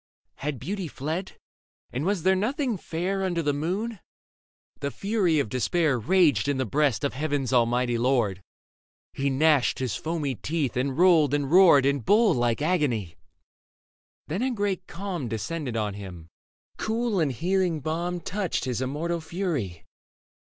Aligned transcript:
Had 0.37 0.57
beauty 0.59 0.87
fled, 0.87 1.33
and 1.91 2.05
was 2.07 2.23
there 2.23 2.35
nothing 2.35 2.75
fair 2.75 3.21
Under 3.21 3.43
the 3.43 3.53
moon? 3.53 3.99
The 4.79 4.89
fury 4.89 5.37
of 5.37 5.47
despair 5.47 5.99
Raged 5.99 6.47
in 6.47 6.57
the 6.57 6.65
breast 6.65 7.03
of 7.03 7.13
heaven's 7.13 7.53
Almighty 7.53 7.99
Lord; 7.99 8.41
He 9.13 9.29
gnashed 9.29 9.77
his 9.77 9.95
foamy 9.95 10.33
teeth 10.33 10.75
and 10.75 10.97
rolled 10.97 11.35
and 11.35 11.51
roared 11.51 11.85
In 11.85 11.99
bull 11.99 12.33
like 12.33 12.63
agony. 12.63 13.15
Then 14.27 14.41
a 14.41 14.49
great 14.49 14.87
calm 14.87 15.27
Descended 15.27 15.77
on 15.77 15.93
him: 15.93 16.29
cool 16.77 17.19
and 17.19 17.31
healing 17.31 17.79
balm 17.79 18.21
Touched 18.21 18.65
his 18.65 18.81
immortal 18.81 19.21
fury. 19.21 19.85